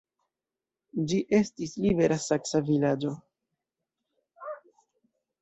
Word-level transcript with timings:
Ĝi 1.11 1.19
estis 1.39 1.75
libera 1.83 2.17
saksa 2.23 2.63
vilaĝo. 2.71 3.13